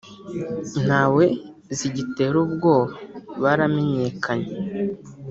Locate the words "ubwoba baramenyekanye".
2.45-4.53